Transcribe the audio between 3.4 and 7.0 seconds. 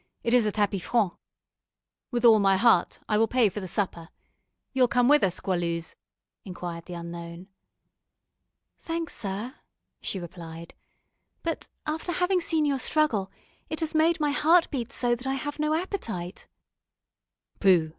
for the supper. You'll come with us, Goualeuse?" inquired the